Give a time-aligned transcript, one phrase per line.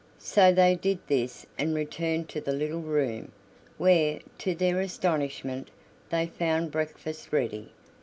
[0.17, 3.31] So they did this and returned to the little room,
[3.77, 5.69] where, to their astonishment,
[6.09, 7.69] they found breakfast ready.